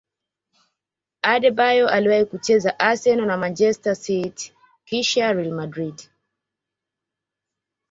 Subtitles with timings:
[1.23, 4.53] adebayor aliwahi kucheza arsenal na manchester city
[4.85, 6.09] kisha real madrid